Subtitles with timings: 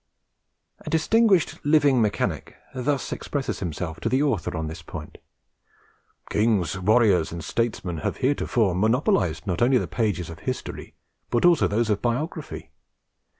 [0.79, 5.19] A distinguished living mechanic thus expresses himself to the Author on this point:
[6.31, 10.95] "Kings, warriors, and statesmen have heretofore monopolized not only the pages of history,
[11.29, 12.71] but almost those of biography.